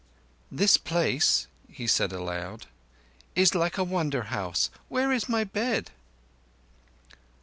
[0.51, 2.65] "This place," he said aloud,
[3.35, 4.71] "is like a Wonder House.
[4.89, 5.91] Where is my bed?"